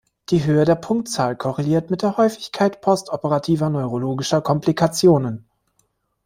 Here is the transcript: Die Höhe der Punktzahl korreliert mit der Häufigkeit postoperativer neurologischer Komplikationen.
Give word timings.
Die 0.31 0.43
Höhe 0.45 0.65
der 0.65 0.73
Punktzahl 0.73 1.35
korreliert 1.35 1.91
mit 1.91 2.01
der 2.01 2.17
Häufigkeit 2.17 2.81
postoperativer 2.81 3.69
neurologischer 3.69 4.41
Komplikationen. 4.41 5.45